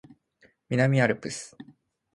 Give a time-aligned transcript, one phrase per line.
[0.67, 1.55] 南アルプス